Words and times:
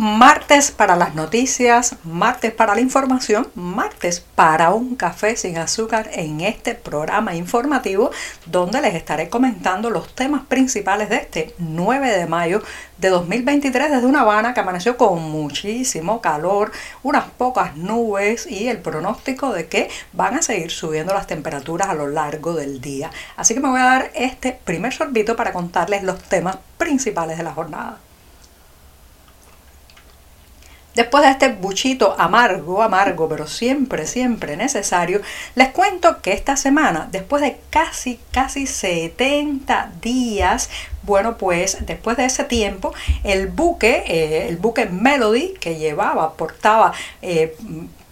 Martes 0.00 0.70
para 0.70 0.94
las 0.94 1.16
noticias, 1.16 1.96
martes 2.04 2.52
para 2.52 2.76
la 2.76 2.80
información, 2.80 3.48
martes 3.56 4.20
para 4.36 4.70
un 4.70 4.94
café 4.94 5.34
sin 5.34 5.58
azúcar 5.58 6.08
en 6.12 6.40
este 6.40 6.76
programa 6.76 7.34
informativo 7.34 8.12
donde 8.46 8.80
les 8.80 8.94
estaré 8.94 9.28
comentando 9.28 9.90
los 9.90 10.14
temas 10.14 10.46
principales 10.46 11.08
de 11.08 11.16
este 11.16 11.54
9 11.58 12.16
de 12.16 12.26
mayo 12.28 12.62
de 12.98 13.08
2023 13.08 13.90
desde 13.90 14.06
una 14.06 14.20
Habana 14.20 14.54
que 14.54 14.60
amaneció 14.60 14.96
con 14.96 15.20
muchísimo 15.20 16.20
calor, 16.20 16.70
unas 17.02 17.24
pocas 17.30 17.74
nubes 17.74 18.46
y 18.46 18.68
el 18.68 18.78
pronóstico 18.78 19.52
de 19.52 19.66
que 19.66 19.90
van 20.12 20.36
a 20.36 20.42
seguir 20.42 20.70
subiendo 20.70 21.12
las 21.12 21.26
temperaturas 21.26 21.88
a 21.88 21.94
lo 21.94 22.06
largo 22.06 22.54
del 22.54 22.80
día. 22.80 23.10
Así 23.34 23.52
que 23.52 23.58
me 23.58 23.68
voy 23.68 23.80
a 23.80 23.84
dar 23.84 24.10
este 24.14 24.52
primer 24.64 24.92
sorbito 24.92 25.34
para 25.34 25.52
contarles 25.52 26.04
los 26.04 26.22
temas 26.22 26.56
principales 26.76 27.36
de 27.36 27.42
la 27.42 27.52
jornada. 27.52 27.98
Después 30.94 31.22
de 31.22 31.30
este 31.30 31.48
buchito 31.50 32.16
amargo, 32.18 32.82
amargo, 32.82 33.28
pero 33.28 33.46
siempre, 33.46 34.06
siempre 34.06 34.56
necesario, 34.56 35.20
les 35.54 35.68
cuento 35.68 36.20
que 36.22 36.32
esta 36.32 36.56
semana, 36.56 37.08
después 37.12 37.40
de 37.40 37.58
casi, 37.70 38.18
casi 38.32 38.66
70 38.66 39.92
días, 40.02 40.70
bueno, 41.02 41.36
pues 41.36 41.86
después 41.86 42.16
de 42.16 42.24
ese 42.24 42.44
tiempo, 42.44 42.92
el 43.22 43.46
buque, 43.46 44.02
eh, 44.06 44.48
el 44.48 44.56
buque 44.56 44.86
Melody, 44.86 45.54
que 45.60 45.76
llevaba, 45.76 46.34
portaba 46.34 46.92
eh, 47.22 47.56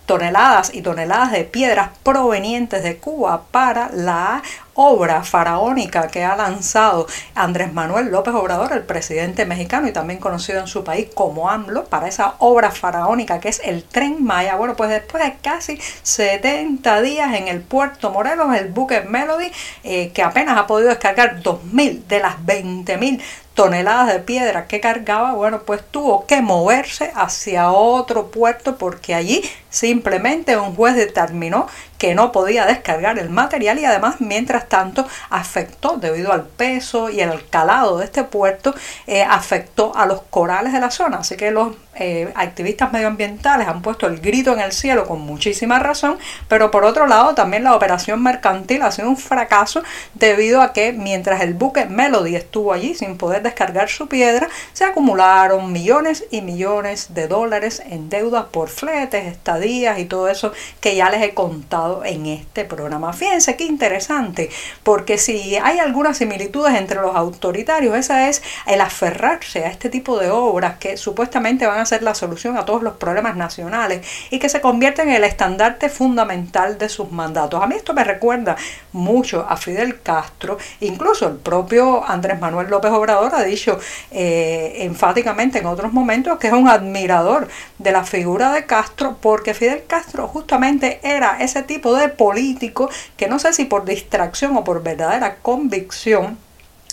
toneladas 0.06 0.72
y 0.72 0.82
toneladas 0.82 1.32
de 1.32 1.44
piedras 1.44 1.90
provenientes 2.02 2.82
de 2.82 2.96
Cuba 2.96 3.42
para 3.50 3.90
la 3.92 4.42
obra 4.76 5.24
faraónica 5.24 6.08
que 6.08 6.24
ha 6.24 6.36
lanzado 6.36 7.06
Andrés 7.34 7.72
Manuel 7.72 8.10
López 8.10 8.34
Obrador, 8.34 8.72
el 8.72 8.84
presidente 8.84 9.44
mexicano 9.44 9.88
y 9.88 9.92
también 9.92 10.20
conocido 10.20 10.60
en 10.60 10.66
su 10.66 10.84
país 10.84 11.08
como 11.14 11.50
AMLO, 11.50 11.86
para 11.86 12.08
esa 12.08 12.34
obra 12.38 12.70
faraónica 12.70 13.40
que 13.40 13.48
es 13.48 13.60
el 13.64 13.84
tren 13.84 14.22
Maya. 14.24 14.56
Bueno, 14.56 14.76
pues 14.76 14.90
después 14.90 15.24
de 15.24 15.36
casi 15.42 15.80
70 16.02 17.02
días 17.02 17.34
en 17.34 17.48
el 17.48 17.60
puerto 17.60 18.10
Morelos, 18.10 18.54
el 18.54 18.68
buque 18.68 19.00
Melody, 19.00 19.50
eh, 19.82 20.12
que 20.12 20.22
apenas 20.22 20.58
ha 20.58 20.66
podido 20.66 20.90
descargar 20.90 21.42
2.000 21.42 22.06
de 22.06 22.20
las 22.20 22.36
20.000 22.38 23.20
toneladas 23.56 24.12
de 24.12 24.18
piedra 24.20 24.66
que 24.66 24.80
cargaba, 24.80 25.32
bueno, 25.32 25.62
pues 25.62 25.80
tuvo 25.90 26.26
que 26.26 26.42
moverse 26.42 27.10
hacia 27.14 27.72
otro 27.72 28.30
puerto 28.30 28.76
porque 28.76 29.14
allí 29.14 29.42
simplemente 29.70 30.58
un 30.58 30.76
juez 30.76 30.94
determinó 30.94 31.66
que 31.98 32.14
no 32.14 32.32
podía 32.32 32.66
descargar 32.66 33.18
el 33.18 33.30
material 33.30 33.78
y 33.78 33.84
además 33.84 34.16
mientras 34.20 34.68
tanto 34.68 35.06
afectó 35.30 35.96
debido 35.96 36.32
al 36.32 36.44
peso 36.44 37.10
y 37.10 37.20
el 37.20 37.48
calado 37.48 37.98
de 37.98 38.04
este 38.04 38.24
puerto 38.24 38.74
eh, 39.06 39.22
afectó 39.22 39.96
a 39.96 40.06
los 40.06 40.22
corales 40.22 40.72
de 40.72 40.80
la 40.80 40.90
zona. 40.90 41.18
Así 41.18 41.36
que 41.36 41.50
los 41.50 41.74
eh, 41.98 42.30
activistas 42.34 42.92
medioambientales 42.92 43.66
han 43.66 43.80
puesto 43.80 44.06
el 44.06 44.20
grito 44.20 44.52
en 44.52 44.60
el 44.60 44.72
cielo 44.72 45.06
con 45.06 45.22
muchísima 45.22 45.78
razón 45.78 46.18
pero 46.46 46.70
por 46.70 46.84
otro 46.84 47.06
lado 47.06 47.34
también 47.34 47.64
la 47.64 47.74
operación 47.74 48.22
mercantil 48.22 48.82
ha 48.82 48.90
sido 48.90 49.08
un 49.08 49.16
fracaso 49.16 49.82
debido 50.12 50.60
a 50.60 50.74
que 50.74 50.92
mientras 50.92 51.40
el 51.40 51.54
buque 51.54 51.86
Melody 51.86 52.36
estuvo 52.36 52.74
allí 52.74 52.94
sin 52.94 53.16
poder 53.16 53.42
descargar 53.42 53.88
su 53.88 54.08
piedra 54.08 54.50
se 54.74 54.84
acumularon 54.84 55.72
millones 55.72 56.26
y 56.30 56.42
millones 56.42 57.14
de 57.14 57.28
dólares 57.28 57.82
en 57.88 58.10
deudas 58.10 58.44
por 58.50 58.68
fletes, 58.68 59.24
estadías 59.24 59.98
y 59.98 60.04
todo 60.04 60.28
eso 60.28 60.52
que 60.82 60.96
ya 60.96 61.08
les 61.08 61.22
he 61.22 61.32
contado 61.32 61.85
en 62.04 62.26
este 62.26 62.64
programa. 62.64 63.12
Fíjense 63.12 63.56
qué 63.56 63.64
interesante, 63.64 64.50
porque 64.82 65.18
si 65.18 65.56
hay 65.56 65.78
algunas 65.78 66.18
similitudes 66.18 66.74
entre 66.74 67.00
los 67.00 67.14
autoritarios, 67.14 67.96
esa 67.96 68.28
es 68.28 68.42
el 68.66 68.80
aferrarse 68.80 69.64
a 69.64 69.68
este 69.68 69.88
tipo 69.88 70.18
de 70.18 70.30
obras 70.30 70.78
que 70.78 70.96
supuestamente 70.96 71.66
van 71.66 71.78
a 71.78 71.86
ser 71.86 72.02
la 72.02 72.14
solución 72.14 72.56
a 72.56 72.64
todos 72.64 72.82
los 72.82 72.94
problemas 72.94 73.36
nacionales 73.36 74.06
y 74.30 74.38
que 74.38 74.48
se 74.48 74.60
convierten 74.60 75.08
en 75.08 75.16
el 75.16 75.24
estandarte 75.24 75.88
fundamental 75.88 76.78
de 76.78 76.88
sus 76.88 77.10
mandatos. 77.10 77.62
A 77.62 77.66
mí 77.66 77.74
esto 77.74 77.94
me 77.94 78.04
recuerda 78.04 78.56
mucho 78.92 79.46
a 79.48 79.56
Fidel 79.56 80.00
Castro, 80.02 80.58
incluso 80.80 81.28
el 81.28 81.36
propio 81.36 82.04
Andrés 82.08 82.40
Manuel 82.40 82.68
López 82.68 82.90
Obrador 82.92 83.34
ha 83.34 83.42
dicho 83.42 83.78
eh, 84.10 84.78
enfáticamente 84.80 85.58
en 85.58 85.66
otros 85.66 85.92
momentos 85.92 86.38
que 86.38 86.48
es 86.48 86.52
un 86.52 86.68
admirador 86.68 87.48
de 87.78 87.92
la 87.92 88.04
figura 88.04 88.52
de 88.52 88.66
Castro 88.66 89.16
porque 89.20 89.54
Fidel 89.54 89.84
Castro 89.86 90.28
justamente 90.28 91.00
era 91.02 91.38
ese 91.40 91.62
tipo 91.62 91.75
de 91.76 92.08
político 92.08 92.90
que 93.16 93.28
no 93.28 93.38
sé 93.38 93.52
si 93.52 93.64
por 93.64 93.84
distracción 93.84 94.56
o 94.56 94.64
por 94.64 94.82
verdadera 94.82 95.36
convicción 95.36 96.38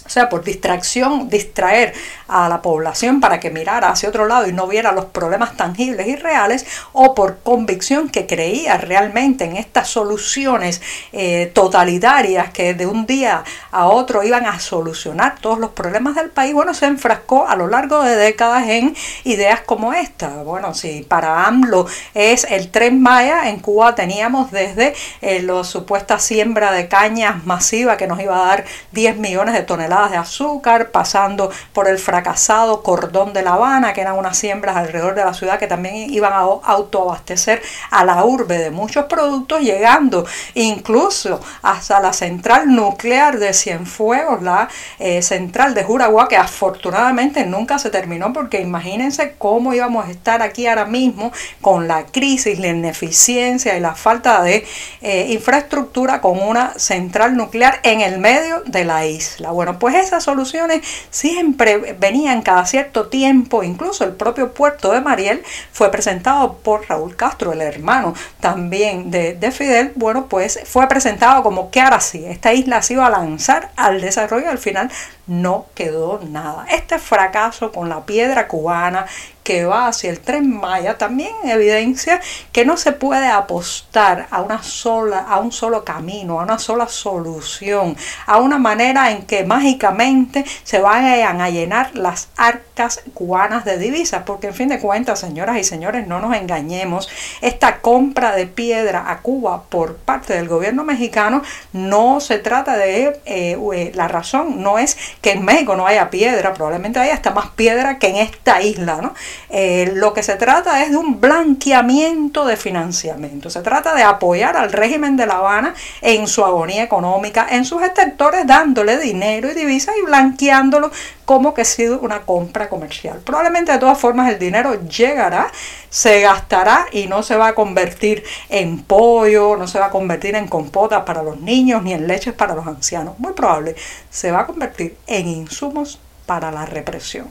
o 0.06 0.10
sea, 0.10 0.28
por 0.28 0.44
distracción, 0.44 1.30
distraer 1.30 1.94
a 2.28 2.50
la 2.50 2.62
población 2.62 3.22
para 3.22 3.40
que 3.40 3.50
mirara 3.50 3.90
hacia 3.90 4.10
otro 4.10 4.28
lado 4.28 4.48
y 4.48 4.52
no 4.52 4.68
viera 4.68 4.92
los 4.92 5.06
problemas 5.06 5.56
tangibles 5.56 6.08
y 6.08 6.16
reales, 6.16 6.66
o 6.92 7.16
por 7.16 7.40
convicción 7.40 8.10
que 8.10 8.28
creía 8.28 8.78
realmente 8.78 9.46
en 9.46 9.56
estas 9.56 9.88
soluciones 9.88 10.82
eh, 11.14 11.52
totalitarias 11.54 12.52
que 12.52 12.74
de 12.74 12.86
un 12.86 13.06
día 13.06 13.44
a 13.74 13.88
otro 13.88 14.24
iban 14.24 14.46
a 14.46 14.60
solucionar 14.60 15.40
todos 15.42 15.60
los 15.60 15.72
problemas 15.72 16.16
del 16.16 16.30
país, 16.30 16.54
bueno, 16.54 16.74
se 16.74 16.86
enfrascó 16.86 17.48
a 17.48 17.56
lo 17.56 17.68
largo 17.68 18.04
de 18.04 18.16
décadas 18.16 18.68
en 18.70 18.96
ideas 19.24 19.62
como 19.62 19.94
esta. 19.94 20.30
Bueno, 20.44 20.74
si 20.74 21.02
para 21.02 21.46
AMLO 21.46 21.88
es 22.14 22.46
el 22.46 22.70
tren 22.70 23.02
Maya, 23.02 23.50
en 23.50 23.60
Cuba 23.60 23.96
teníamos 23.96 24.52
desde 24.52 24.94
eh, 25.22 25.42
la 25.42 25.64
supuesta 25.64 26.20
siembra 26.20 26.72
de 26.72 26.88
cañas 26.88 27.46
masiva 27.46 27.98
que 27.98 28.08
nos 28.08 28.20
iba 28.20 28.36
a 28.36 28.48
dar 28.48 28.66
10 28.92 29.18
millones 29.18 29.54
de 29.56 29.64
toneladas 29.64 30.12
de 30.12 30.18
azúcar, 30.18 30.92
pasando 30.92 31.52
por 31.74 31.88
el 31.88 31.98
fracasado 31.98 32.84
cordón 32.84 33.34
de 33.34 33.42
La 33.42 33.54
Habana, 33.54 33.94
que 33.94 34.02
eran 34.02 34.18
unas 34.18 34.38
siembras 34.38 34.76
alrededor 34.76 35.16
de 35.16 35.26
la 35.26 35.34
ciudad 35.34 35.60
que 35.60 35.68
también 35.68 35.96
iban 36.14 36.34
a 36.34 36.40
autoabastecer 36.42 37.62
a 37.90 38.06
la 38.06 38.24
urbe 38.24 38.58
de 38.58 38.72
muchos 38.72 39.06
productos, 39.06 39.62
llegando 39.62 40.26
incluso 40.54 41.40
hasta 41.62 42.00
la 42.00 42.14
central 42.14 42.74
nuclear 42.74 43.40
de 43.40 43.54
Cienfuegos, 43.64 44.42
la 44.42 44.70
eh, 45.00 45.22
central 45.22 45.74
de 45.74 45.84
Juragua, 45.84 46.28
que 46.28 46.38
afortunadamente 46.38 47.46
nunca 47.46 47.80
se 47.80 47.90
terminó, 47.90 48.34
porque 48.34 48.62
imagínense 48.62 49.36
cómo 49.38 49.74
íbamos 49.74 50.08
a 50.08 50.12
estar 50.12 50.42
aquí 50.42 50.68
ahora 50.68 50.86
mismo 50.86 51.32
con 51.62 51.88
la 51.88 52.06
crisis, 52.06 52.60
la 52.60 52.68
ineficiencia 52.68 53.78
y 53.78 53.80
la 53.80 53.96
falta 53.96 54.42
de 54.44 54.66
eh, 55.02 55.28
infraestructura 55.30 56.22
con 56.22 56.40
una 56.42 56.74
central 56.78 57.36
nuclear 57.38 57.80
en 57.84 58.02
el 58.02 58.20
medio 58.20 58.62
de 58.66 58.86
la 58.86 59.06
isla. 59.06 59.52
Bueno, 59.52 59.80
pues 59.80 59.96
esas 59.96 60.24
soluciones 60.24 60.82
siempre 61.10 61.96
venían 62.00 62.42
cada 62.42 62.66
cierto 62.66 63.08
tiempo, 63.08 63.64
incluso 63.64 64.04
el 64.04 64.14
propio 64.14 64.54
puerto 64.54 64.92
de 64.92 65.02
Mariel 65.02 65.44
fue 65.72 65.90
presentado 65.92 66.58
por 66.58 66.88
Raúl 66.90 67.16
Castro, 67.16 67.54
el 67.54 67.62
hermano 67.62 68.14
también 68.40 69.12
de, 69.12 69.52
Fidel, 69.52 69.92
bueno, 69.96 70.26
pues 70.28 70.60
fue 70.66 70.88
presentado 70.88 71.44
como 71.44 71.70
que 71.70 71.80
ahora 71.80 72.00
sí, 72.00 72.26
esta 72.26 72.54
isla 72.54 72.82
se 72.82 72.94
iba 72.94 73.06
a 73.06 73.10
lanzar 73.10 73.53
al 73.76 74.02
desarrollo, 74.02 74.50
al 74.50 74.58
final 74.58 74.92
no 75.28 75.66
quedó 75.74 76.20
nada. 76.24 76.66
Este 76.70 77.00
fracaso 77.00 77.72
con 77.72 77.90
la 77.90 78.06
piedra 78.06 78.48
cubana 78.48 79.06
que 79.44 79.66
va 79.66 79.88
hacia 79.88 80.10
el 80.10 80.20
tren 80.20 80.60
Maya 80.60 80.98
también 80.98 81.34
evidencia 81.44 82.22
que 82.52 82.66
no 82.66 82.78
se 82.78 82.92
puede 82.92 83.28
apostar 83.28 84.28
a 84.32 84.42
una 84.42 84.64
sola 84.64 85.20
a 85.20 85.40
un 85.40 85.52
solo 85.52 85.84
camino, 85.84 86.40
a 86.40 86.44
una 86.44 86.60
sola 86.60 86.88
solución, 86.88 87.96
a 88.26 88.38
una 88.38 88.58
manera 88.58 89.12
en 89.12 89.24
que 89.24 89.44
mágicamente 89.44 90.46
se 90.64 90.80
vayan 90.80 91.42
a 91.42 91.50
llenar 91.50 91.96
las 91.96 92.30
arcas 92.38 93.02
cubanas 93.14 93.66
de 93.66 93.78
divisas, 93.78 94.24
porque 94.26 94.48
en 94.48 94.54
fin 94.54 94.70
de 94.70 94.80
cuentas, 94.80 95.20
señoras 95.20 95.58
y 95.58 95.64
señores, 95.64 96.08
no 96.08 96.20
nos 96.20 96.36
engañemos, 96.36 97.10
esta 97.42 97.82
compra 97.82 98.36
de 98.36 98.48
piedra 98.48 99.10
a 99.10 99.20
Cuba 99.20 99.64
por 99.70 99.98
parte 99.98 100.34
del 100.34 100.48
gobierno 100.48 100.84
mexicano 100.84 101.42
no 101.72 102.20
se 102.20 102.40
trata 102.40 102.78
de 102.78 103.20
eh, 103.26 103.58
eh, 103.74 103.92
la 103.96 104.08
razón 104.08 104.62
no 104.62 104.80
es 104.80 104.98
que 105.22 105.32
en 105.32 105.46
México 105.46 105.76
no 105.76 105.88
haya 105.88 106.10
piedra, 106.10 106.54
probablemente 106.54 107.00
haya 107.00 107.14
hasta 107.14 107.32
más 107.32 107.50
piedra 107.52 108.00
que 108.00 108.08
en 108.08 108.16
esta 108.18 108.62
isla, 108.62 109.00
¿no? 109.02 109.14
Eh, 109.50 109.92
lo 109.96 110.14
que 110.14 110.24
se 110.24 110.36
trata 110.36 110.84
es 110.84 110.92
de 110.92 110.98
un 110.98 111.20
blanqueamiento 111.22 112.46
de 112.46 112.58
financiamiento, 112.58 113.50
se 113.50 113.62
trata 113.62 113.94
de 113.94 114.04
apoyar 114.04 114.58
al 114.58 114.72
régimen 114.72 115.16
de 115.18 115.26
La 115.26 115.36
Habana 115.36 115.74
en 116.02 116.28
su 116.28 116.44
agonía 116.44 116.84
económica, 116.84 117.48
en 117.50 117.66
sus 117.66 117.82
extentores, 117.84 118.48
dándole 118.48 118.98
dinero 118.98 119.52
y 119.52 119.54
divisas 119.54 119.96
y 120.02 120.06
blanqueándolo 120.06 120.92
como 121.26 121.54
que 121.54 121.62
ha 121.62 121.66
sido 121.66 122.00
una 122.00 122.22
compra 122.22 122.70
comercial. 122.70 123.22
Probablemente 123.24 123.72
de 123.72 123.80
todas 123.80 123.98
formas 123.98 124.32
el 124.32 124.40
dinero 124.40 124.88
llegará, 124.88 125.52
se 125.90 126.22
gastará 126.22 126.88
y 126.92 127.08
no 127.08 127.24
se 127.24 127.36
va 127.36 127.48
a 127.48 127.56
convertir 127.56 128.24
en 128.50 128.84
pollo, 128.84 129.56
no 129.58 129.68
se 129.68 129.80
va 129.80 129.88
a 129.88 129.92
convertir 129.92 130.36
en 130.36 130.48
compotas 130.48 131.04
para 131.04 131.24
los 131.24 131.40
niños 131.40 131.84
ni 131.84 131.94
en 131.94 132.08
leches 132.08 132.34
para 132.34 132.56
los 132.56 132.68
ancianos. 132.68 133.20
Muy 133.20 133.34
probable 133.34 133.76
se 134.10 134.32
va 134.32 134.42
a 134.42 134.46
convertir 134.46 134.98
en 135.08 135.28
insumos 135.28 136.00
para 136.26 136.52
la 136.52 136.66
represión. 136.66 137.28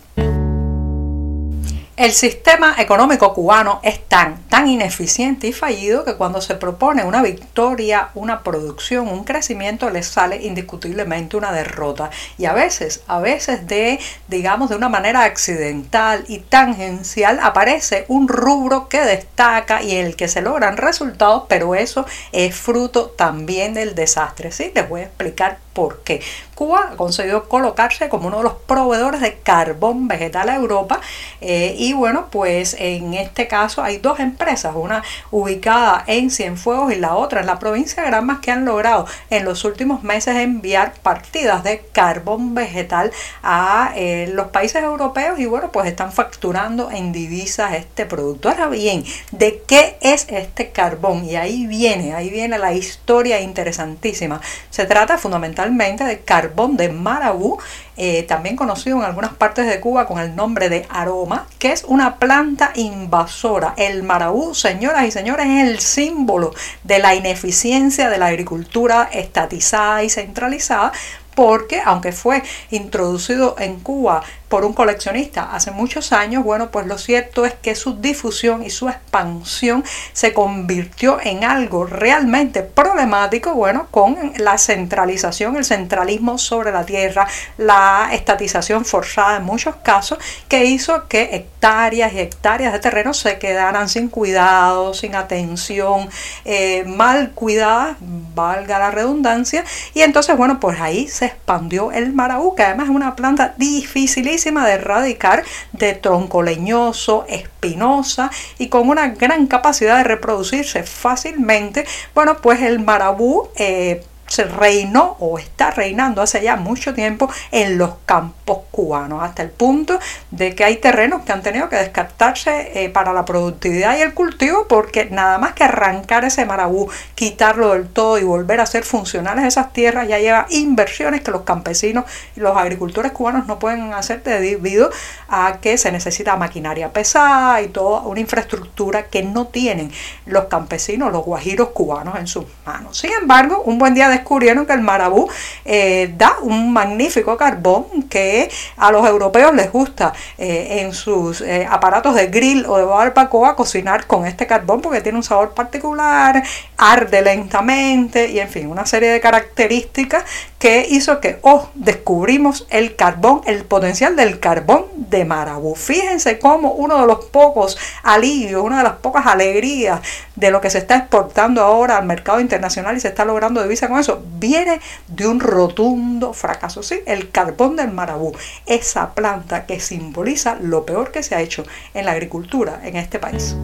El 2.03 2.15
sistema 2.15 2.75
económico 2.79 3.33
cubano 3.33 3.79
es 3.85 4.01
tan, 4.09 4.43
tan 4.49 4.67
ineficiente 4.67 5.47
y 5.47 5.53
fallido 5.53 6.05
que 6.05 6.17
cuando 6.17 6.41
se 6.41 6.57
propone 6.57 7.05
una 7.05 7.23
victoria, 7.23 8.09
una 8.15 8.43
producción, 8.43 9.07
un 9.07 9.23
crecimiento, 9.23 9.89
le 9.89 10.03
sale 10.03 10.43
indiscutiblemente 10.43 11.37
una 11.37 11.53
derrota. 11.53 12.11
Y 12.39 12.47
a 12.47 12.55
veces, 12.55 13.05
a 13.07 13.21
veces 13.21 13.69
de, 13.69 14.01
digamos, 14.27 14.69
de 14.69 14.75
una 14.75 14.89
manera 14.89 15.23
accidental 15.23 16.25
y 16.27 16.41
tangencial, 16.41 17.39
aparece 17.41 18.05
un 18.09 18.27
rubro 18.27 18.89
que 18.89 19.03
destaca 19.03 19.81
y 19.81 19.95
en 19.95 20.07
el 20.07 20.17
que 20.17 20.27
se 20.27 20.43
logran 20.43 20.79
resultados, 20.79 21.45
pero 21.49 21.77
eso 21.77 22.05
es 22.33 22.53
fruto 22.53 23.11
también 23.11 23.75
del 23.75 23.95
desastre. 23.95 24.51
Sí, 24.51 24.73
les 24.75 24.89
voy 24.89 25.03
a 25.03 25.05
explicar 25.05 25.61
por 25.73 26.03
qué. 26.03 26.21
Cuba 26.55 26.91
ha 26.93 26.97
conseguido 26.97 27.49
colocarse 27.49 28.09
como 28.09 28.29
uno 28.29 28.39
de 28.39 28.45
los 28.45 28.55
proveedores 28.55 29.21
de 29.21 29.39
carbón 29.39 30.07
vegetal 30.07 30.49
a 30.49 30.57
Europa 30.57 31.01
eh, 31.41 31.75
y 31.79 31.93
bueno, 31.93 32.29
pues 32.31 32.77
en 32.79 33.15
este 33.15 33.49
caso 33.49 33.83
hay 33.83 33.99
dos 33.99 34.21
empresas, 34.21 34.75
una 34.77 35.03
ubicada 35.31 36.05
en 36.07 36.31
Cienfuegos 36.31 36.93
y 36.93 36.97
la 36.97 37.17
otra 37.17 37.41
en 37.41 37.47
la 37.47 37.59
provincia 37.59 38.03
de 38.03 38.11
Granmas 38.11 38.41
que 38.41 38.51
han 38.51 38.65
logrado 38.65 39.07
en 39.31 39.45
los 39.45 39.65
últimos 39.65 40.03
meses 40.03 40.37
enviar 40.37 40.95
partidas 41.03 41.65
de 41.65 41.81
carbón 41.93 42.55
vegetal 42.55 43.11
a 43.43 43.93
eh, 43.97 44.31
los 44.33 44.49
países 44.49 44.83
europeos 44.83 45.39
y 45.39 45.47
bueno, 45.47 45.73
pues 45.73 45.87
están 45.87 46.13
facturando 46.13 46.91
en 46.91 47.13
divisas 47.13 47.73
este 47.75 48.07
producto. 48.07 48.49
Ahora 48.49 48.69
bien, 48.69 49.05
¿de 49.31 49.63
qué 49.67 49.97
es 50.01 50.27
este 50.29 50.71
carbón? 50.71 51.25
Y 51.25 51.37
ahí 51.37 51.67
viene, 51.67 52.15
ahí 52.15 52.31
viene 52.31 52.59
la 52.59 52.73
historia 52.73 53.41
interesantísima. 53.41 54.41
Se 54.71 54.87
trata 54.87 55.19
fundamentalmente 55.19 55.62
de 55.71 56.21
carbón 56.25 56.77
de 56.77 56.89
marabú 56.89 57.59
eh, 57.97 58.23
también 58.23 58.57
conocido 58.57 58.97
en 58.99 59.05
algunas 59.05 59.35
partes 59.35 59.67
de 59.67 59.79
Cuba 59.79 60.07
con 60.07 60.19
el 60.19 60.35
nombre 60.35 60.69
de 60.69 60.87
aroma, 60.89 61.47
que 61.59 61.73
es 61.73 61.85
una 61.85 62.17
planta 62.17 62.73
invasora. 62.75 63.75
El 63.77 64.03
marabú, 64.03 64.55
señoras 64.55 65.05
y 65.07 65.11
señores, 65.11 65.47
es 65.47 65.69
el 65.69 65.79
símbolo 65.79 66.55
de 66.85 66.99
la 66.99 67.15
ineficiencia 67.15 68.09
de 68.09 68.19
la 68.19 68.27
agricultura 68.27 69.09
estatizada 69.13 70.03
y 70.03 70.11
centralizada, 70.11 70.93
porque 71.35 71.83
aunque 71.85 72.13
fue 72.13 72.43
introducido 72.71 73.57
en 73.59 73.81
Cuba 73.81 74.23
por 74.53 74.67
un 74.67 74.75
coleccionista. 74.75 75.49
Hace 75.55 75.71
muchos 75.71 76.13
años, 76.13 76.45
bueno, 76.45 76.71
pues 76.71 76.87
lo 76.87 76.99
cierto 76.99 77.47
es 77.47 77.55
que 77.55 77.75
su 77.75 77.95
difusión 78.03 78.63
y 78.63 78.69
su 78.69 78.87
expansión 78.91 79.83
se 80.13 80.35
convirtió 80.35 81.19
en 81.23 81.43
algo 81.43 81.87
realmente 81.87 82.63
problemático, 82.63 83.55
bueno, 83.55 83.87
con 83.91 84.35
la 84.37 84.59
centralización, 84.59 85.57
el 85.57 85.65
centralismo 85.65 86.37
sobre 86.37 86.71
la 86.71 86.85
tierra, 86.85 87.27
la 87.57 88.11
estatización 88.13 88.85
forzada 88.85 89.39
en 89.39 89.45
muchos 89.45 89.77
casos, 89.77 90.19
que 90.49 90.67
hizo 90.67 91.09
que 91.09 91.35
hectáreas 91.35 92.13
y 92.13 92.19
hectáreas 92.21 92.75
de 92.75 92.79
terreno 92.79 93.15
se 93.15 93.39
quedaran 93.39 93.89
sin 93.89 94.09
cuidado, 94.09 94.93
sin 94.93 95.15
atención, 95.15 96.11
eh, 96.45 96.85
mal 96.85 97.31
cuidadas, 97.31 97.97
valga 98.35 98.79
la 98.79 98.91
redundancia, 98.91 99.65
y 99.95 100.03
entonces, 100.03 100.37
bueno, 100.37 100.61
pues 100.61 100.79
ahí 100.79 101.09
se 101.09 101.25
expandió 101.25 101.91
el 101.91 102.13
marabú, 102.13 102.55
que 102.55 102.65
además 102.65 102.91
es 102.91 102.95
una 102.95 103.17
planta 103.17 103.55
dificilísima 103.57 104.42
de 104.51 104.73
erradicar, 104.73 105.45
de 105.73 105.95
tronco 105.95 106.43
leñoso, 106.43 107.25
espinosa 107.29 108.31
y 108.59 108.69
con 108.69 108.89
una 108.89 109.09
gran 109.09 109.47
capacidad 109.47 109.99
de 109.99 110.05
reproducirse 110.05 110.83
fácilmente, 110.83 111.87
bueno, 112.15 112.39
pues 112.39 112.61
el 112.63 112.81
marabú 112.81 113.49
eh, 113.57 114.03
se 114.33 114.45
reinó 114.45 115.17
o 115.21 115.39
está 115.39 115.71
reinando 115.73 116.23
hace 116.23 116.43
ya 116.43 116.57
mucho 116.57 116.95
tiempo 116.95 117.29
en 117.51 117.77
los 117.77 117.97
campos 118.07 118.61
cubanos, 118.71 119.23
hasta 119.23 119.43
el 119.43 119.51
punto 119.51 119.99
de 120.31 120.55
que 120.55 120.65
hay 120.65 120.77
terrenos 120.77 121.23
que 121.23 121.33
han 121.33 121.43
tenido 121.43 121.69
que 121.69 121.77
descartarse 121.77 122.83
eh, 122.83 122.89
para 122.89 123.13
la 123.13 123.27
productividad 123.27 123.99
y 123.99 124.01
el 124.01 124.15
cultivo 124.15 124.67
porque 124.69 125.11
nada 125.11 125.37
más 125.37 125.53
que 125.53 125.65
arrancar 125.65 126.25
ese 126.25 126.47
marabú, 126.47 126.91
quitarlo 127.15 127.75
del 127.75 127.89
todo 127.89 128.19
y 128.19 128.25
volver 128.25 128.61
a 128.61 128.67
ser 128.67 128.85
funcionales 128.85 129.45
esas 129.45 129.75
tierras 129.75 130.09
ya 130.09 130.19
lleva 130.19 130.47
inversiones 130.49 131.21
que 131.21 131.31
los 131.31 131.43
campesinos 131.43 132.07
y 132.35 132.41
los 132.41 132.57
agricultores 132.57 133.13
cubanos 133.13 133.47
no 133.47 133.59
pueden 133.59 133.93
hacer 133.93 134.23
debido 134.23 134.91
a 135.29 135.59
que 135.61 135.77
se 135.77 135.93
necesita 135.93 136.37
maquinaria 136.37 136.91
pesada 136.91 137.61
y 137.61 137.69
toda 137.69 138.01
una 138.01 138.21
infraestructura 138.21 139.09
que 139.09 139.23
no 139.23 139.49
tienen 139.49 139.93
los 140.25 140.45
campesinos, 140.47 141.13
los 141.13 141.23
guajiros 141.23 141.69
cubanos 141.69 142.17
en 142.19 142.27
sus 142.27 142.47
manos. 142.65 142.97
Sin 142.97 143.13
embargo, 143.13 143.63
un 143.67 143.79
buen 143.79 143.93
día 143.93 144.09
de 144.09 144.22
descubrieron 144.23 144.65
que 144.65 144.73
el 144.73 144.81
marabú 144.81 145.29
eh, 145.65 146.15
da 146.17 146.37
un 146.43 146.73
magnífico 146.73 147.37
carbón 147.37 147.85
que 148.09 148.49
a 148.77 148.91
los 148.93 149.07
europeos 149.07 149.53
les 149.55 149.71
gusta 149.71 150.13
eh, 150.39 150.81
en 150.81 150.93
sus 150.93 151.41
eh, 151.41 151.67
aparatos 151.69 152.15
de 152.15 152.29
grill 152.29 152.65
o 152.67 152.79
de 152.79 152.85
barbacoa 152.85 153.57
cocinar 153.57 154.07
con 154.07 154.27
este 154.27 154.47
carbón 154.47 154.81
porque 154.81 155.01
tiene 155.01 155.19
un 155.19 155.25
sabor 155.25 155.53
particular, 155.55 156.43
arde 156.83 157.23
lentamente 157.23 158.29
y 158.29 158.41
en 158.41 158.49
fin, 158.49 158.67
una 158.67 158.87
serie 158.87 159.11
de 159.11 159.21
características 159.21 160.25
que 160.59 160.85
hizo 160.91 161.21
que, 161.21 161.39
oh, 161.43 161.71
descubrimos 161.75 162.67
el 162.71 162.97
carbón, 162.97 163.43
el 163.47 163.65
potencial 163.65 164.17
del 164.17 164.41
carbón 164.41 164.87
de 164.97 165.25
marabú. 165.25 165.77
Fíjense 165.77 166.41
cómo 166.41 166.73
uno 166.73 167.01
de 167.01 167.07
los 167.07 167.27
pocos 167.27 167.79
alivios, 168.03 168.63
una 168.63 168.79
de 168.79 168.83
las 168.83 168.95
pocas 168.95 169.27
alegrías 169.27 170.01
de 170.35 170.51
lo 170.51 170.61
que 170.61 170.71
se 170.71 170.79
está 170.79 170.97
exportando 170.97 171.63
ahora 171.63 171.99
al 171.99 172.07
mercado 172.07 172.41
internacional 172.41 172.97
y 172.97 173.01
se 173.01 173.09
está 173.09 173.25
logrando 173.25 173.63
divisa 173.63 173.89
con 173.89 174.01
eso, 174.01 174.21
viene 174.39 174.81
de 175.07 175.29
un 175.29 175.39
rotundo 175.39 176.33
fracaso. 176.33 176.83
Sí, 176.83 177.01
el 177.07 177.31
carbón 177.31 177.77
del 177.77 177.93
marabú, 177.93 178.33
esa 178.67 179.15
planta 179.15 179.67
que 179.67 179.79
simboliza 179.79 180.57
lo 180.61 180.85
peor 180.85 181.13
que 181.13 181.23
se 181.23 181.37
ha 181.37 181.41
hecho 181.43 181.65
en 181.95 182.07
la 182.07 182.13
agricultura 182.13 182.81
en 182.83 182.97
este 182.97 183.21
país. 183.21 183.55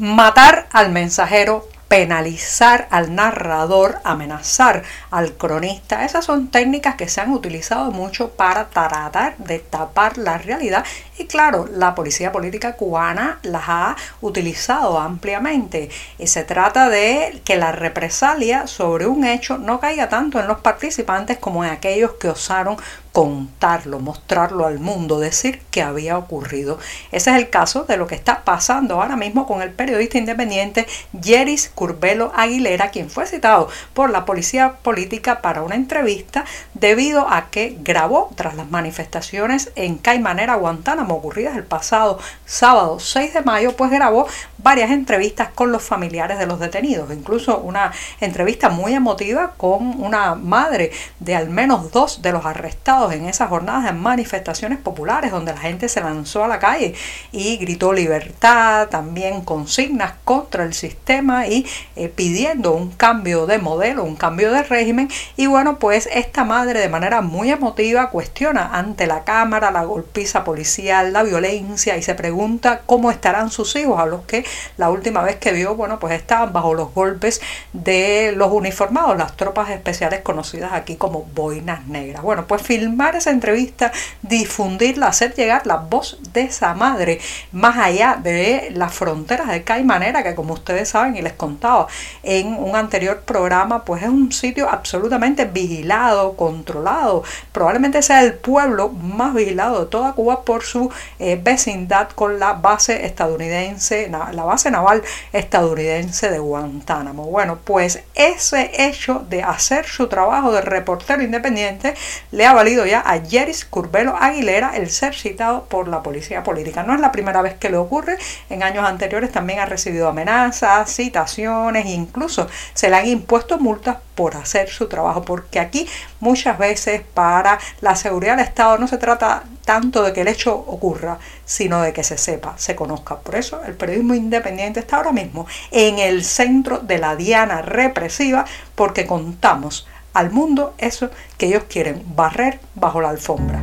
Matar 0.00 0.66
al 0.72 0.92
mensajero 0.92 1.68
penalizar 1.86 2.88
al 2.90 3.14
narrador, 3.14 3.96
amenazar 4.02 4.82
al 5.10 5.34
cronista. 5.34 6.06
Esas 6.06 6.24
son 6.24 6.48
técnicas 6.48 6.94
que 6.94 7.06
se 7.06 7.20
han 7.20 7.32
utilizado 7.32 7.90
mucho 7.90 8.30
para 8.30 8.70
tratar 8.70 9.36
de 9.36 9.58
tapar 9.58 10.16
la 10.16 10.38
realidad 10.38 10.86
y 11.20 11.26
claro, 11.26 11.68
la 11.70 11.94
policía 11.94 12.32
política 12.32 12.76
cubana 12.76 13.40
las 13.42 13.64
ha 13.66 13.96
utilizado 14.22 14.98
ampliamente. 14.98 15.90
Y 16.18 16.28
se 16.28 16.44
trata 16.44 16.88
de 16.88 17.42
que 17.44 17.56
la 17.56 17.72
represalia 17.72 18.66
sobre 18.66 19.06
un 19.06 19.26
hecho 19.26 19.58
no 19.58 19.80
caiga 19.80 20.08
tanto 20.08 20.40
en 20.40 20.48
los 20.48 20.60
participantes 20.60 21.36
como 21.36 21.62
en 21.62 21.72
aquellos 21.72 22.12
que 22.12 22.30
osaron 22.30 22.78
contarlo, 23.12 23.98
mostrarlo 23.98 24.66
al 24.66 24.78
mundo, 24.78 25.18
decir 25.18 25.60
que 25.70 25.82
había 25.82 26.16
ocurrido. 26.16 26.78
Ese 27.10 27.30
es 27.30 27.36
el 27.36 27.50
caso 27.50 27.84
de 27.84 27.96
lo 27.96 28.06
que 28.06 28.14
está 28.14 28.44
pasando 28.44 28.94
ahora 28.94 29.16
mismo 29.16 29.46
con 29.46 29.62
el 29.62 29.72
periodista 29.72 30.18
independiente 30.18 30.86
Yeris 31.12 31.70
Curbelo 31.74 32.32
Aguilera, 32.36 32.90
quien 32.90 33.10
fue 33.10 33.26
citado 33.26 33.68
por 33.94 34.10
la 34.10 34.24
policía 34.24 34.74
política 34.82 35.42
para 35.42 35.62
una 35.62 35.74
entrevista 35.74 36.44
debido 36.74 37.28
a 37.28 37.50
que 37.50 37.76
grabó 37.80 38.30
tras 38.36 38.54
las 38.54 38.70
manifestaciones 38.70 39.72
en 39.74 39.98
Caimanera, 39.98 40.54
Guantánamo, 40.54 41.09
ocurridas 41.14 41.56
el 41.56 41.64
pasado 41.64 42.18
sábado 42.44 42.98
6 43.00 43.34
de 43.34 43.42
mayo, 43.42 43.76
pues 43.76 43.90
grabó 43.90 44.26
varias 44.58 44.90
entrevistas 44.90 45.48
con 45.54 45.72
los 45.72 45.82
familiares 45.82 46.38
de 46.38 46.46
los 46.46 46.60
detenidos, 46.60 47.10
incluso 47.12 47.58
una 47.58 47.92
entrevista 48.20 48.68
muy 48.68 48.94
emotiva 48.94 49.54
con 49.56 50.02
una 50.02 50.34
madre 50.34 50.90
de 51.18 51.34
al 51.34 51.48
menos 51.48 51.90
dos 51.92 52.22
de 52.22 52.32
los 52.32 52.44
arrestados 52.44 53.12
en 53.12 53.26
esas 53.26 53.48
jornadas 53.48 53.84
de 53.84 53.92
manifestaciones 53.92 54.78
populares 54.78 55.30
donde 55.30 55.52
la 55.52 55.60
gente 55.60 55.88
se 55.88 56.00
lanzó 56.00 56.44
a 56.44 56.48
la 56.48 56.58
calle 56.58 56.94
y 57.32 57.56
gritó 57.56 57.92
libertad, 57.92 58.88
también 58.88 59.42
consignas 59.42 60.14
contra 60.24 60.64
el 60.64 60.74
sistema 60.74 61.46
y 61.46 61.66
eh, 61.96 62.08
pidiendo 62.08 62.72
un 62.72 62.90
cambio 62.90 63.46
de 63.46 63.58
modelo, 63.58 64.04
un 64.04 64.16
cambio 64.16 64.52
de 64.52 64.62
régimen. 64.62 65.08
Y 65.36 65.46
bueno, 65.46 65.78
pues 65.78 66.08
esta 66.12 66.44
madre 66.44 66.80
de 66.80 66.88
manera 66.88 67.20
muy 67.20 67.50
emotiva 67.50 68.10
cuestiona 68.10 68.70
ante 68.72 69.06
la 69.06 69.24
Cámara 69.24 69.70
la 69.70 69.84
golpiza 69.84 70.44
policial, 70.44 70.99
la 71.02 71.22
violencia 71.22 71.96
y 71.96 72.02
se 72.02 72.14
pregunta 72.14 72.82
cómo 72.86 73.10
estarán 73.10 73.50
sus 73.50 73.74
hijos 73.76 73.98
a 73.98 74.06
los 74.06 74.22
que 74.22 74.44
la 74.76 74.90
última 74.90 75.22
vez 75.22 75.36
que 75.36 75.52
vio, 75.52 75.74
bueno, 75.74 75.98
pues 75.98 76.14
estaban 76.14 76.52
bajo 76.52 76.74
los 76.74 76.94
golpes 76.94 77.40
de 77.72 78.32
los 78.36 78.52
uniformados, 78.52 79.16
las 79.16 79.36
tropas 79.36 79.70
especiales 79.70 80.20
conocidas 80.20 80.72
aquí 80.72 80.96
como 80.96 81.24
boinas 81.34 81.86
negras. 81.86 82.22
Bueno, 82.22 82.46
pues 82.46 82.62
film 82.62 83.00
esa 83.08 83.30
entrevista, 83.30 83.92
difundirla, 84.22 85.08
hacer 85.08 85.34
llegar 85.34 85.66
la 85.66 85.76
voz 85.76 86.18
de 86.32 86.42
esa 86.42 86.74
madre 86.74 87.18
más 87.50 87.78
allá 87.78 88.18
de 88.22 88.70
las 88.74 88.92
fronteras 88.92 89.48
de 89.48 89.62
Caimanera, 89.64 90.22
que 90.22 90.34
como 90.34 90.54
ustedes 90.54 90.90
saben 90.90 91.16
y 91.16 91.22
les 91.22 91.32
contaba 91.32 91.86
en 92.22 92.54
un 92.54 92.76
anterior 92.76 93.22
programa, 93.22 93.84
pues 93.84 94.02
es 94.02 94.08
un 94.08 94.32
sitio 94.32 94.68
absolutamente 94.68 95.44
vigilado, 95.46 96.36
controlado. 96.36 97.22
Probablemente 97.52 98.02
sea 98.02 98.22
el 98.22 98.34
pueblo 98.34 98.90
más 98.90 99.34
vigilado 99.34 99.80
de 99.80 99.86
toda 99.86 100.12
Cuba 100.12 100.42
por 100.42 100.62
su 100.62 100.89
eh, 101.18 101.38
vecindad 101.42 102.10
con 102.10 102.38
la 102.38 102.54
base 102.54 103.06
estadounidense, 103.06 104.08
la 104.08 104.44
base 104.44 104.70
naval 104.70 105.02
estadounidense 105.32 106.30
de 106.30 106.38
Guantánamo. 106.38 107.24
Bueno, 107.26 107.58
pues 107.64 108.00
ese 108.14 108.70
hecho 108.76 109.24
de 109.28 109.42
hacer 109.42 109.86
su 109.86 110.08
trabajo 110.08 110.52
de 110.52 110.60
reportero 110.60 111.22
independiente 111.22 111.94
le 112.30 112.46
ha 112.46 112.52
valido 112.52 112.86
ya 112.86 113.00
a 113.00 113.20
Jeris 113.20 113.64
Curbelo 113.64 114.16
Aguilera 114.16 114.72
el 114.76 114.90
ser 114.90 115.14
citado 115.14 115.64
por 115.64 115.88
la 115.88 116.02
policía 116.02 116.42
política. 116.42 116.82
No 116.82 116.94
es 116.94 117.00
la 117.00 117.12
primera 117.12 117.42
vez 117.42 117.54
que 117.54 117.70
le 117.70 117.76
ocurre, 117.76 118.16
en 118.48 118.62
años 118.62 118.84
anteriores 118.84 119.32
también 119.32 119.60
ha 119.60 119.66
recibido 119.66 120.08
amenazas, 120.08 120.90
citaciones 120.90 121.86
incluso 121.86 122.48
se 122.74 122.88
le 122.88 122.96
han 122.96 123.06
impuesto 123.06 123.58
multas 123.58 123.98
por 124.20 124.36
hacer 124.36 124.68
su 124.68 124.86
trabajo, 124.86 125.22
porque 125.22 125.58
aquí 125.58 125.88
muchas 126.20 126.58
veces 126.58 127.00
para 127.14 127.58
la 127.80 127.96
seguridad 127.96 128.36
del 128.36 128.44
Estado 128.44 128.76
no 128.76 128.86
se 128.86 128.98
trata 128.98 129.44
tanto 129.64 130.02
de 130.02 130.12
que 130.12 130.20
el 130.20 130.28
hecho 130.28 130.54
ocurra, 130.54 131.18
sino 131.46 131.80
de 131.80 131.94
que 131.94 132.04
se 132.04 132.18
sepa, 132.18 132.52
se 132.58 132.76
conozca. 132.76 133.16
Por 133.20 133.36
eso 133.36 133.62
el 133.64 133.76
periodismo 133.76 134.14
independiente 134.14 134.80
está 134.80 134.98
ahora 134.98 135.12
mismo 135.12 135.46
en 135.70 135.98
el 135.98 136.22
centro 136.22 136.80
de 136.80 136.98
la 136.98 137.16
diana 137.16 137.62
represiva, 137.62 138.44
porque 138.74 139.06
contamos 139.06 139.88
al 140.12 140.30
mundo 140.30 140.74
eso 140.76 141.08
que 141.38 141.46
ellos 141.46 141.64
quieren, 141.66 142.02
barrer 142.14 142.60
bajo 142.74 143.00
la 143.00 143.08
alfombra. 143.08 143.62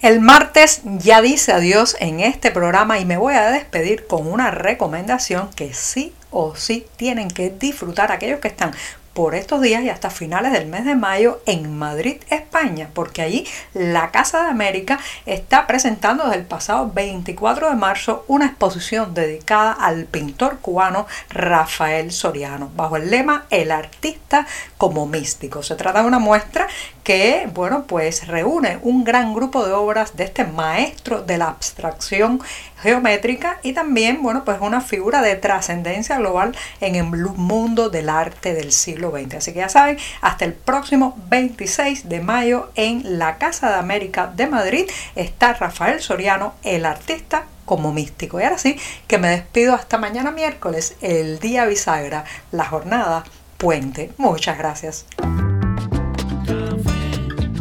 El 0.00 0.20
martes 0.20 0.82
ya 0.84 1.20
dice 1.22 1.50
adiós 1.50 1.96
en 1.98 2.20
este 2.20 2.52
programa 2.52 3.00
y 3.00 3.04
me 3.04 3.16
voy 3.16 3.34
a 3.34 3.50
despedir 3.50 4.06
con 4.06 4.28
una 4.28 4.52
recomendación 4.52 5.50
que 5.56 5.74
sí 5.74 6.12
o 6.38 6.54
sí 6.54 6.86
tienen 6.96 7.28
que 7.28 7.48
disfrutar 7.48 8.12
aquellos 8.12 8.40
que 8.40 8.48
están 8.48 8.74
por 9.14 9.34
estos 9.34 9.62
días 9.62 9.82
y 9.82 9.88
hasta 9.88 10.10
finales 10.10 10.52
del 10.52 10.66
mes 10.66 10.84
de 10.84 10.94
mayo 10.94 11.40
en 11.46 11.78
Madrid, 11.78 12.18
España, 12.28 12.90
porque 12.92 13.22
allí 13.22 13.46
la 13.72 14.10
Casa 14.10 14.42
de 14.42 14.50
América 14.50 15.00
está 15.24 15.66
presentando 15.66 16.24
desde 16.24 16.40
el 16.40 16.44
pasado 16.44 16.90
24 16.92 17.70
de 17.70 17.76
marzo 17.76 18.26
una 18.28 18.44
exposición 18.44 19.14
dedicada 19.14 19.72
al 19.72 20.04
pintor 20.04 20.58
cubano 20.58 21.06
Rafael 21.30 22.12
Soriano, 22.12 22.70
bajo 22.76 22.98
el 22.98 23.10
lema 23.10 23.46
El 23.48 23.70
artista 23.70 24.46
como 24.76 25.06
místico. 25.06 25.62
Se 25.62 25.76
trata 25.76 26.02
de 26.02 26.08
una 26.08 26.18
muestra 26.18 26.68
que, 27.06 27.48
bueno, 27.54 27.84
pues 27.86 28.26
reúne 28.26 28.80
un 28.82 29.04
gran 29.04 29.32
grupo 29.32 29.64
de 29.64 29.72
obras 29.72 30.16
de 30.16 30.24
este 30.24 30.42
maestro 30.42 31.22
de 31.22 31.38
la 31.38 31.46
abstracción 31.46 32.40
geométrica 32.82 33.60
y 33.62 33.74
también, 33.74 34.24
bueno, 34.24 34.44
pues 34.44 34.58
una 34.60 34.80
figura 34.80 35.22
de 35.22 35.36
trascendencia 35.36 36.18
global 36.18 36.56
en 36.80 36.96
el 36.96 37.04
mundo 37.04 37.90
del 37.90 38.08
arte 38.08 38.54
del 38.54 38.72
siglo 38.72 39.12
XX. 39.12 39.34
Así 39.36 39.52
que 39.52 39.60
ya 39.60 39.68
saben, 39.68 39.98
hasta 40.20 40.46
el 40.46 40.52
próximo 40.54 41.16
26 41.28 42.08
de 42.08 42.20
mayo 42.22 42.72
en 42.74 43.20
la 43.20 43.38
Casa 43.38 43.68
de 43.68 43.76
América 43.76 44.32
de 44.34 44.48
Madrid 44.48 44.90
está 45.14 45.52
Rafael 45.52 46.00
Soriano, 46.00 46.54
el 46.64 46.84
artista 46.84 47.44
como 47.64 47.92
místico. 47.92 48.40
Y 48.40 48.42
ahora 48.42 48.58
sí, 48.58 48.80
que 49.06 49.18
me 49.18 49.28
despido 49.28 49.76
hasta 49.76 49.96
mañana 49.96 50.32
miércoles, 50.32 50.96
el 51.02 51.38
día 51.38 51.66
bisagra, 51.66 52.24
la 52.50 52.64
jornada 52.64 53.22
puente. 53.58 54.10
Muchas 54.16 54.58
gracias. 54.58 55.06